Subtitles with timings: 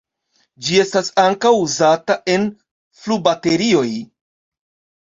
[0.67, 2.49] Ĝi estas ankaŭ uzata en
[3.05, 3.89] flubaterioj.